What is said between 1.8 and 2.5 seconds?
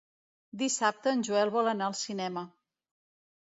al cinema.